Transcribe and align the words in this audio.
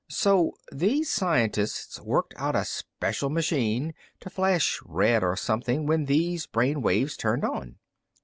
So 0.09 0.57
these 0.71 1.13
scientists 1.13 2.01
worked 2.01 2.33
out 2.35 2.55
a 2.55 2.65
special 2.65 3.29
machine 3.29 3.93
to 4.21 4.31
flash 4.31 4.79
red 4.83 5.23
or 5.23 5.35
something 5.37 5.85
when 5.85 6.05
these 6.05 6.47
brain 6.47 6.81
waves 6.81 7.15
turned 7.15 7.45
on." 7.45 7.75